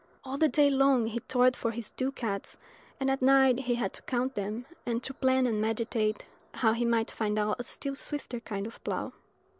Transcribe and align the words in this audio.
All 0.23 0.35
the 0.35 0.49
day 0.49 0.71
long 0.71 1.05
he 1.05 1.19
toiled 1.19 1.55
for 1.55 1.69
his 1.69 1.91
ducats, 1.91 2.57
and 2.99 3.07
at 3.11 3.21
night 3.21 3.59
he 3.59 3.75
had 3.75 3.93
to 3.93 4.01
count 4.01 4.33
them, 4.33 4.65
and 4.83 5.03
to 5.03 5.13
plan 5.13 5.45
and 5.45 5.61
meditate 5.61 6.25
how 6.55 6.73
he 6.73 6.85
might 6.85 7.11
find 7.11 7.37
out 7.37 7.59
a 7.59 7.63
still 7.63 7.95
swifter 7.95 8.39
kind 8.39 8.65
of 8.65 8.83
plough. 8.83 9.13